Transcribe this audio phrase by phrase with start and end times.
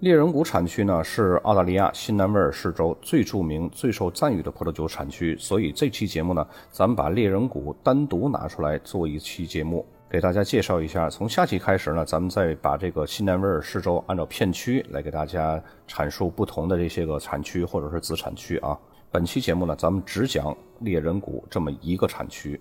[0.00, 11.08] 猎人谷产区呢是澳大利亚新南威尔士州最著名、最受赞誉的葡萄酒产区，所以这期节目呢，咱们把猎人谷单独拿出来做一期节目，给大家介绍一下。
[11.08, 18.78] 从下期开始呢，咱们再把这个新南威尔士州按照片区来给大家阐述不同的这些个产区或者是子产区啊。
[19.10, 22.60] 本期节目呢，咱们只讲猎人谷这么一个产区。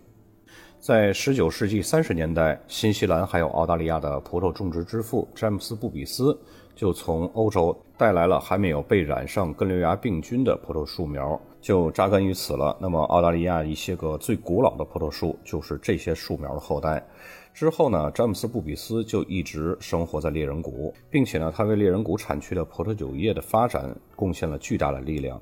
[0.85, 6.39] 在19世纪30年代，新西兰还有澳大利亚的葡萄种植之父詹姆斯·布比斯
[6.75, 12.78] 就从欧洲带来了还没有被染上根瘤蚜病菌的葡萄树苗，就扎根于此了。
[12.80, 17.03] 那么，澳大利亚一些个最古老的葡萄树就是这些树苗的后代。
[17.52, 25.41] 之后呢，詹姆斯·布比斯就一直生活在猎人谷，并且呢，他为猎人谷产区的葡萄酒业的发展贡献了巨大的力量。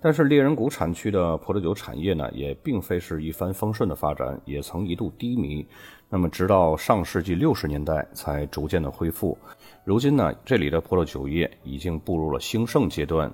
[0.00, 5.66] 但是猎人谷产区的葡萄酒产业呢，也并非是一帆风顺的发展，也曾一度低迷。
[6.08, 9.36] 那么，直到上世纪六十年代才逐渐的恢复。
[9.84, 13.32] 如今呢，这里的葡萄酒业已经步入了兴盛阶段。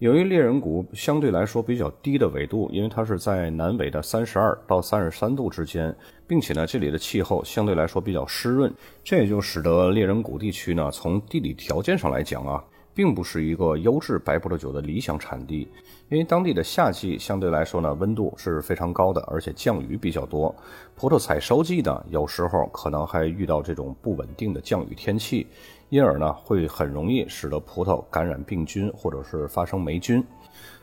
[0.00, 5.94] 由于猎人谷相对来说比较低的纬度，因为它是在南纬的三十二到三十三度之间，
[6.26, 8.72] 并且呢，这里的气候相对来说比较湿润，
[9.04, 12.62] 这也就使得猎人谷地区呢，从地理条件上来讲啊。
[13.00, 15.66] 并不是一个优质白葡萄酒的理想产地，
[16.10, 20.54] 因为当地的夏季相对来说呢温度是非常高的，而且降雨比较多。
[20.94, 25.46] 葡萄采收季呢有时候可能还遇到这种不稳定的降雨天气，
[25.88, 30.22] 因而呢会很容易使得葡萄感染病菌或者是发生霉菌。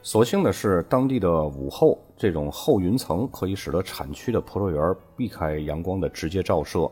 [0.02, 6.90] 所幸的是，当地的午后这种厚云层可以使得产区的葡萄园避开阳光的直接照射。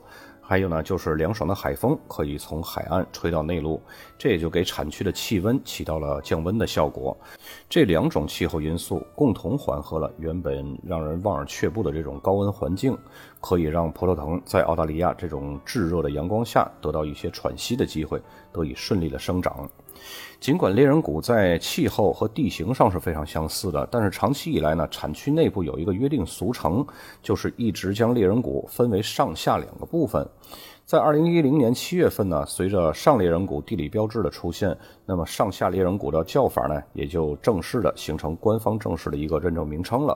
[0.48, 3.82] 还有呢，就是凉爽的海风可以从海岸吹到内陆，
[4.16, 7.18] 这也就给产区的气温起到了降温的效果。
[7.68, 12.96] 这两种气候因素共同缓和了原本让人望而却步的这种高温环境，
[13.42, 18.22] 可以让葡萄藤在澳大利亚这种炙热的阳光下得到一些喘息的机会，
[18.54, 19.68] 得以顺利的生长。
[20.40, 26.86] 尽管猎人谷在气候和地形上是非常相似的，但是长期以来呢，产区内部有一个约定俗成，
[27.22, 30.28] 就是一直将猎人谷分为上下两个部分。
[30.86, 40.16] 在二零一零年七月份呢，随着上猎人谷地理标志的出现，那么上下猎人谷的叫法呢，也就正式的形成官方正式的一个认证名称了。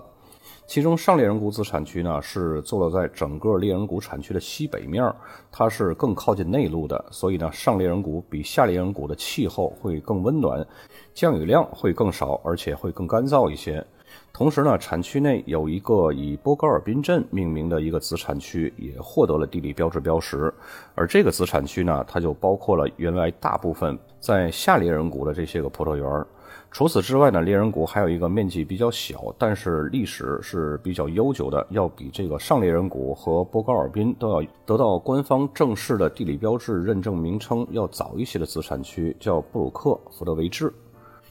[0.70, 5.12] 其中上猎人谷子产区呢是坐落在整个猎人谷产区的西北面，
[5.52, 10.64] 它是更靠近内陆的，所以呢上猎人谷比下猎人谷的气候会更温暖，
[11.12, 13.84] 降雨量会更少，而且会更干燥一些。
[14.32, 20.54] 同时呢，产区内有一个以波高尔宾镇命名的一个子产区，也获得了地理标志标识。
[20.94, 26.26] 而这个子产区呢，它就包括了原来大部分在下猎人谷的这些个葡萄园。
[26.72, 40.72] 除此之外呢，猎人谷还有一个面积比较小，但是历史是比较悠久的，要比这个上猎人谷和波高尔宾都要得到官方正式的地理标志认证名称要早一些的子产区，叫布鲁克福德维治。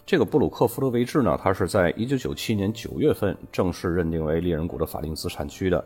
[0.04, 5.82] 这个布鲁克福德维治呢，它是在1997年9月份正式认定为猎人谷的法定子产区的，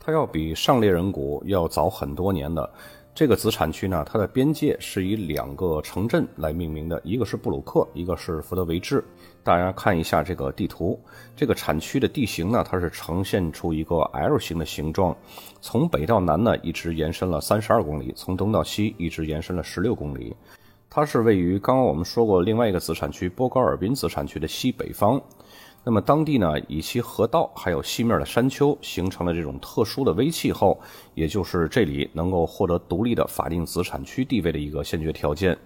[0.00, 2.68] 它要比上猎人谷要早很多年的。
[3.16, 9.02] 这个子产区呢，它的边界是以两个城镇来命名的，一个是布鲁克，一个是福德维治。
[9.42, 11.00] 大家看一下这个地图，
[11.34, 15.16] 这个产区的地形呢，它是呈现出一个 L 型的形状，
[15.62, 20.36] 从北到南呢一直延伸了三十二公里，从东到西一直延伸了十六公里。
[20.90, 25.18] 它是位于刚刚我们说过另外一个子产区波高尔宾子产区的西北方。
[25.88, 30.76] 那么当地呢，以其河道还有西面的山丘形成了这种特殊的微气候，
[31.14, 35.56] 也就是这里能够获得独立的法定子产区地位的一个先决条件。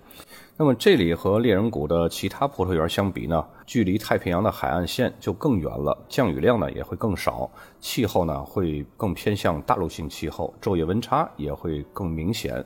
[0.58, 7.50] 那么这里和猎人谷的其他葡萄园相比呢，距离太平洋的海岸线就更远了，降雨量呢也会更少，
[7.80, 12.62] 气候呢会更偏向大陆性气候，昼夜温差也会更明显。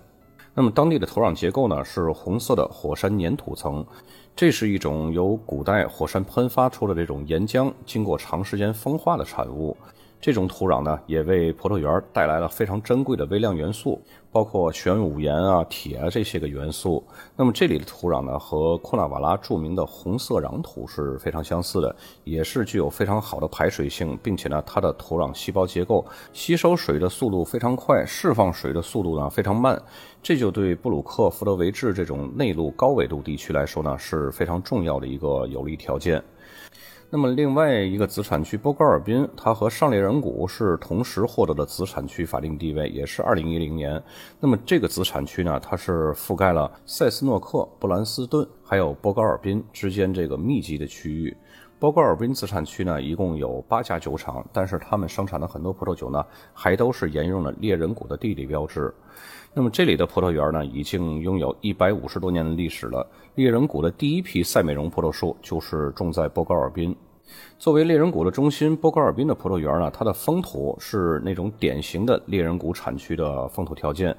[0.56, 3.86] 那么当地的土壤结构呢是红色的火山粘土层。
[4.36, 9.76] 这是一种由古代火山喷发出的这种岩浆，经过长时间风化的产物。
[10.24, 14.00] 这种土壤呢，也为葡萄园带来了非常珍贵的微量元素，
[14.32, 17.04] 包括玄武岩啊、铁啊这些个元素。
[17.36, 21.94] 那么这里的土壤呢，和库纳瓦拉著名的红色壤土是非常相似的，
[22.24, 29.78] 也是具有非常好的排水性，并且呢，它的土壤细胞结构吸收水的速度非常快，释放水的速度呢非常慢。
[30.22, 36.24] 这就对布鲁克福德维治这种内陆高纬度地区来说呢，是非常重要的一个有利条件。
[37.16, 44.02] 那么另外一个子产区波高尔宾，它和上列人谷是同时获得的子产区法定地位，也是二零一零年。
[44.40, 51.36] 那么这个子产区呢，它是覆盖了塞斯诺克、布兰斯顿还有波高尔宾之间这个密集的区域。
[51.78, 58.92] 波高尔宾子产区呢，一共有八家酒厂，但是他们生产的很多葡萄酒呢，还都是沿用了猎人谷的地理标志。
[59.56, 63.08] 那么这里的葡萄园呢，已经拥有一百五十多年的历史了。
[63.36, 66.96] 猎人谷的第一批赛美容葡萄树就是种在波高尔宾。
[67.58, 74.14] 作为猎人谷的中心，波高尔宾的葡萄园呢，它的风土是那种典型的猎人谷产区的风土条件。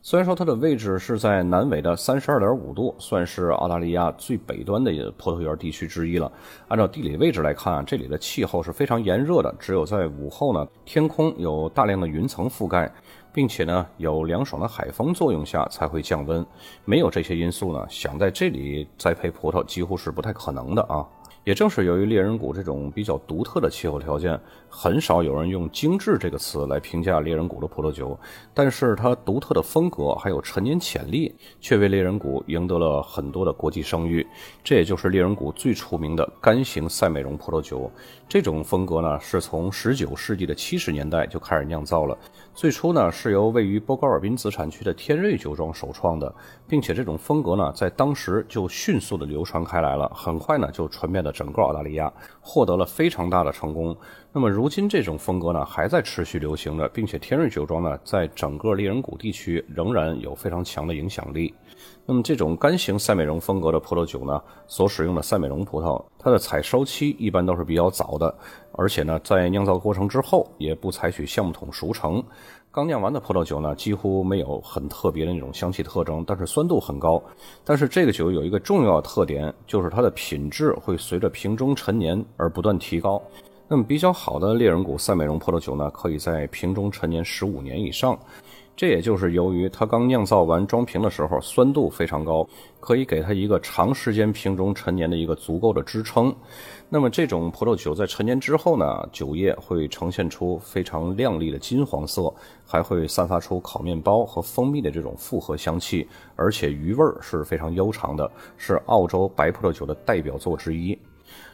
[0.00, 6.30] 虽然说它的位置是在南纬的三十二点五度，算是澳大利亚最北端的葡萄园地区之一了。
[6.68, 12.90] 按照地理位置来看啊，这里的气候是非常炎热的，只有在午后呢，天空有大量的云层覆盖。
[13.30, 16.44] 并且呢，有凉爽的海风作用下才会降温。
[16.84, 21.06] 没有这些因素呢，想在这里栽培葡萄几乎是不太可能的啊。
[21.44, 24.38] 也正是由于猎人谷这种比较独特的气候条件，
[24.68, 28.18] 很少有人用“精致”这个词来评价猎人谷的葡萄酒。
[28.52, 34.26] 但是它独特的风格还有陈年潜力，却为猎人谷赢得了很多的国际声誉。
[34.62, 37.90] 这也就是猎人谷最出名的干型赛美容葡萄酒。
[38.28, 42.16] 这种风格呢，是从19世纪的70年代就开始酿造了。
[42.54, 46.32] 最初呢，是由位于波高尔宾子产区的天瑞酒庄首创的，
[46.68, 53.96] 并且这种风格呢，在当时就迅速的流传开来了，很快呢，就传遍了整个澳大利亚，获得了非常大的成功。
[54.30, 61.54] 那么如今这种风格呢，还在持续流行着，并且天瑞酒庄呢，在整个猎人谷地区仍然有非常强的影响力。
[62.10, 68.34] 那么这种干型赛美容风格的葡萄酒呢，所使用的赛美容葡萄，它的采收期一般都是比较早的，
[68.72, 72.24] 而且呢，在酿造过程之后也不采取橡木桶熟成。
[72.70, 77.22] 刚酿完的葡萄酒呢，几乎没有很特别的那种香气特征，但是酸度很高。
[77.62, 83.22] 但是这个酒有一个重要的特点，就是它的品质会随着瓶中陈年而不断提高。
[83.68, 88.18] 那么比较好的猎人谷赛美容葡萄酒呢，可以在瓶中陈年十五年以上。
[88.78, 92.48] 这也就是由于它刚酿造完装瓶的时候酸度非常高，
[92.78, 96.32] 可以给它一个长时间瓶中陈年的一个足够的支撑。
[96.88, 102.32] 那么这种葡萄酒在陈年之后呢，酒液会呈现出非常亮丽的金黄色，
[102.64, 110.96] 还会散发出烤面包和蜂蜜的这种复合香气，而且余味儿是非常悠长的，是澳洲白葡萄酒的代表作之一。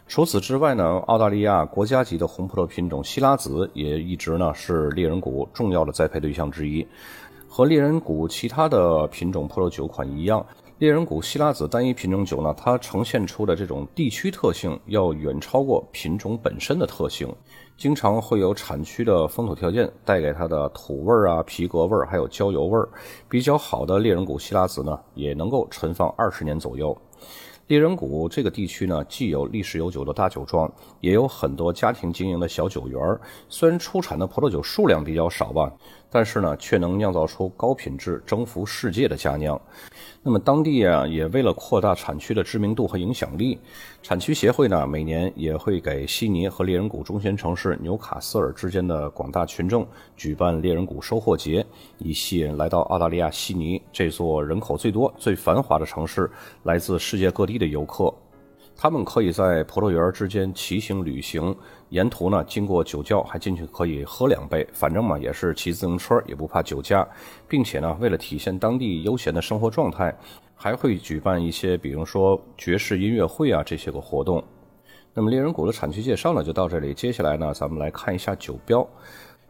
[0.07, 6.87] 除此之外呢，澳大利亚国家级的红葡萄品种西拉子也一直呢是猎人谷重要的栽培对象之一。
[7.49, 10.45] 和猎人谷其他的品种葡萄酒款一样，
[10.79, 17.33] 猎人谷西拉子单一品种酒呢，它呈现出的这种地区特性要远超过品种本身的特性，
[17.77, 22.89] 经常会有产区的风土条件带给它的土味儿啊、皮革味儿，还有焦油味儿。
[23.29, 26.97] 比较好的猎人谷西拉子呢，也能够陈放二十年左右。
[27.67, 30.71] 猎人谷这个地区呢，既有历史悠久的大酒庄，
[31.01, 33.01] 也有很多家庭经营的小酒园。
[33.49, 35.73] 虽然出产的葡萄酒数量比较少吧。
[36.15, 39.61] 但是呢，却能酿造出高品质、征服世界的佳酿。
[40.23, 43.59] 那么当地啊，也为了扩大产区的知名度和影响力，
[44.01, 49.85] 产区协会呢，每年也会给悉尼和猎人谷中心城市纽卡斯尔之间的广大群众
[50.17, 51.67] 举办猎人谷收获节，
[51.99, 56.31] 以吸引来到澳大利亚悉尼这座人口最多、最繁华的城市
[56.63, 58.15] 来自世界各地的游客。
[58.77, 61.55] 他们可以在葡萄园之间骑行旅行，
[61.91, 67.07] 沿途呢经过酒窖还进去可以喝两杯，反正嘛也是骑自行车也不怕酒驾，
[67.49, 70.15] 并且呢为了体现当地悠闲的生活状态，
[70.55, 74.43] 还会举办一些比如说爵士音乐会啊这些个活动。
[75.15, 78.87] 那么猎人谷的产区介绍呢就到这里，接下来呢咱们来看一下酒标。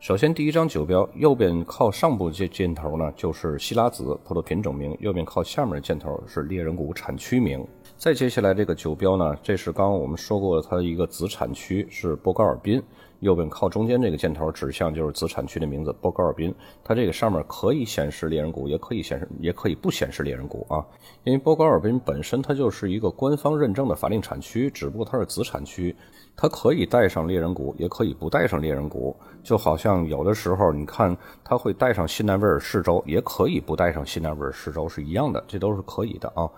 [0.01, 7.67] 首先，第一张酒标右边靠上部这箭头呢，就是希拉子葡萄品种名；右边靠下面的箭头是猎人谷产区名。
[7.97, 12.83] 再接下来这个酒标呢，这是刚刚我们说过它的一个子产区是波高尔宾。
[13.21, 16.55] 右边靠中间这个箭头指向就是子产区的名字波高尔宾。
[16.83, 20.85] 它这个上面可以显示猎人谷，也可以显示，也可以不显示猎人谷啊。
[21.23, 25.95] 因为波高尔宾本身它就是一个官方认证的法定产区，只不过它是子产区。
[26.37, 36.51] 它可以带上猎人谷，也可以不带上猎人谷，就好像有的时候你看，它会带上新南威尔士州，也可以不带上新南威尔士州，是一样的，这都是可以的啊。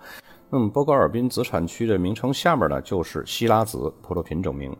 [0.48, 4.74] 那么波高尔宾子产区的名称下面呢，就是希拉子葡萄品种名。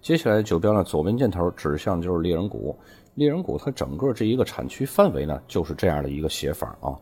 [0.00, 2.78] 接下来酒标呢，左边箭头指向就是猎人谷，
[3.14, 6.94] 猎人谷它整个这一个产区范围呢，就是这样的一个写法啊。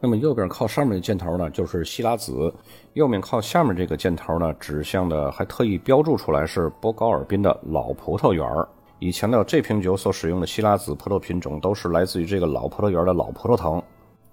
[0.00, 2.52] 那么右边靠上面的箭头呢，就是希拉子；
[2.94, 8.68] 右面靠下面这个箭头呢，指向的还特意标注出来是波高尔宾的老葡萄园儿，
[8.98, 13.80] 以强调这瓶酒所使用的希拉子葡萄品种都是来自于这个老葡萄园的老葡萄藤。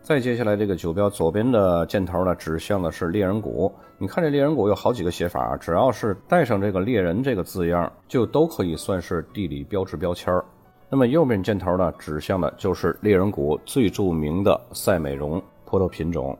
[0.05, 3.73] 再接下来这个酒标左边的箭头呢，指向的是猎人谷。
[3.97, 10.45] 你看这猎人谷有好几个写法，只要是带上这个猎人这个字样，就都可以算是地理标志标签儿。
[10.91, 16.37] 那么右边箭头呢，指向的就是猎人谷最著名的赛美容葡萄品种。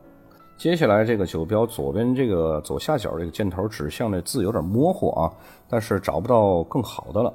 [0.56, 5.28] 接下来这个酒标左边这个左下角这个箭头指向的字有点模糊啊，
[5.68, 7.34] 但是找不到更好的了。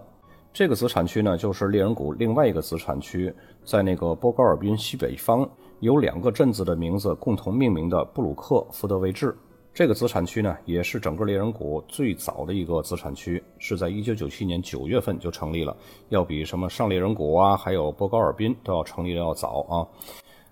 [0.53, 5.49] 这个子产区呢，就是猎人谷另外一个子产区，在那个波高尔滨西北方。
[5.79, 9.35] 有两个镇子的名字共同命名的布鲁克福德维治，
[9.73, 15.75] 这个子产区呢，也是整个猎人谷最早的一个子产区，是在一九九七年九月份就成立了，
[16.09, 19.87] 要比什么上猎人谷啊，还有波高尔滨都要成立的要早啊。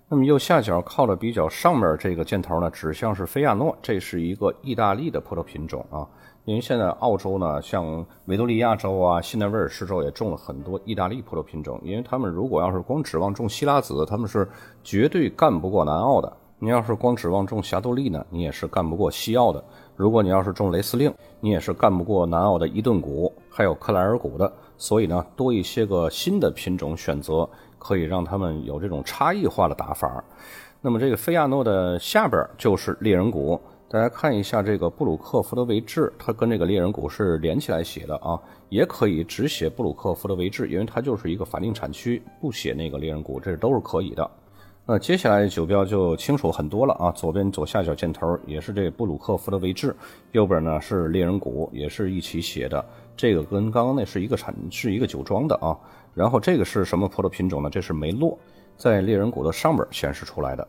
[0.08, 6.02] 那么右下角靠的比较上面这个箭头呢，指向是菲亚诺，这是一个意大利的葡萄品种啊。
[6.46, 11.78] 因为现在澳洲呢，像维多利亚州啊、新南威尔士州也种了很多意大利葡萄品种。
[11.84, 14.48] 因为他们如果要是光指望种希拉子，他们是
[14.82, 16.32] 绝对干不过南澳的。
[16.58, 19.62] 你要是光指望种霞多丽呢，你也是干不过西澳的。
[19.96, 24.50] 如果你要是种雷司令，你也是干不过南澳的伊顿谷还有克莱尔谷的。
[24.76, 30.22] 所以呢，多一些个新的品种选择，可以让他们有这种差异化的打法。
[30.80, 33.60] 那么这个菲亚诺的下边就是猎人谷。
[33.92, 44.30] 大家看一下这个布鲁克福德维治，它跟这个猎人谷是连起来写的啊，也可以只写布鲁克福德维治，因为它就是一个法定产区，不写那个猎人谷，这都是可以的。
[44.86, 49.92] 那接下来酒标就清楚很多了啊，左边左下角箭头也是这布鲁克福德维治，
[50.30, 52.84] 右边呢是猎人谷，也是一起写的。
[53.16, 55.76] 这个跟刚刚那是一个产是一个酒庄的啊，
[56.14, 57.68] 然后这个是什么葡萄品种呢？
[57.68, 58.38] 这是梅洛，
[58.76, 60.68] 在猎人谷的上边显示出来的。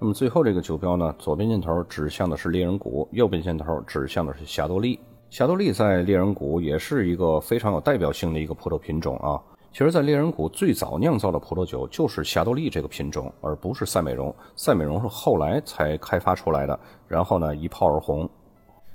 [0.00, 4.98] 那么最后这个酒标呢，左边箭头指向的是猎人谷，右边箭头指向的是霞多丽。
[5.30, 9.40] 霞多丽在猎人谷也是一个非常有代表性的一个葡萄品种啊。
[9.72, 14.32] 其实，在猎人谷最早酿造的葡萄酒就是霞多丽这个品种，而不是赛美容。
[14.54, 18.28] 赛美容是后来才开发出来的，然后呢一炮而红。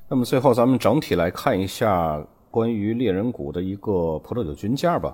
[0.07, 5.13] 那么最后咱们整体来看一下关于猎人谷的一个葡萄酒均价吧。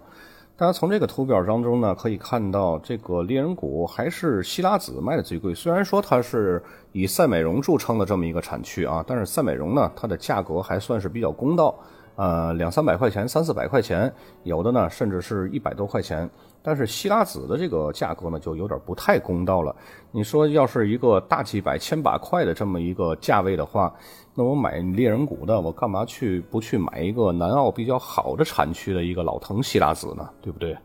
[0.58, 5.54] 大家从这个图表当中呢，可以看到，这个猎人谷还是希拉子卖的最贵。
[5.54, 11.78] 虽然说它是以赛美容著称的这么一个产区啊，但是赛美容呢，它的价格还算是比较公道，
[12.16, 14.12] 呃，两三百块钱、三四百块钱，
[14.44, 16.30] 有的呢甚至是一百多块钱。
[16.62, 19.76] 但是希拉子的这个价格呢，就有点不太公道了。
[20.12, 23.94] 你说要是一个大几百、千把块的这么一个价位的话。
[24.34, 30.30] 那我买猎人谷的，我干嘛去不去买一个南澳比较好的产区的一个老藤希拉子呢？
[30.42, 30.76] 对不对？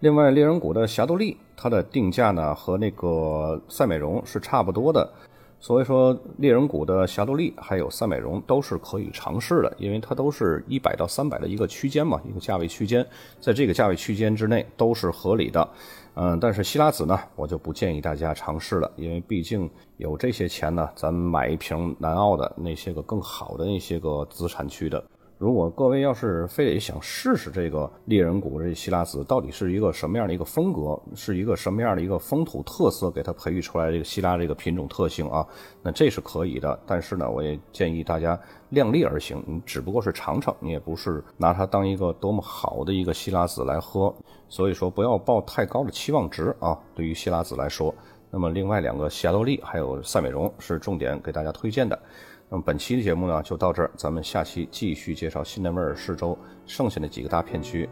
[0.00, 5.10] 另外，猎人谷的霞多丽，它的定价呢和那个赛美容是差不多的。
[5.62, 13.06] 所以说，猎人谷的霞多丽还有赛美容都是可以尝试的，因为它都是一百到三百的一个区间嘛，一个价位区间，
[13.38, 15.68] 在这个价位区间之内都是合理的。
[16.14, 25.04] 嗯，但是希拉子呢，我就不建议大家尝试了，因为毕竟有这些钱呢，咱买一瓶南澳的那些个更好的那些个资产区的。
[25.40, 35.46] 如果各位要是非得想试试这个猎人谷这希拉子到底是一个什么样的一个风格，是一个什么样的一个风土特色，给它培育出来这个希拉这个品种特性啊，
[35.82, 36.78] 那这是可以的。
[36.86, 44.14] 但是呢，我也建议大家量力而行，你只不过是尝尝，你也不是拿它当一个多么好的一个希拉子来喝。
[44.50, 46.78] 所以说，不要抱太高的期望值啊。
[46.94, 47.94] 对于希拉子来说，
[48.30, 51.98] 那么另外两个霞多丽还有赛美容是重点给大家推荐的。
[52.50, 57.88] 那么本期的节目呢就到这儿，咱们下期继续介绍新南威尔士州剩下的几个大片区。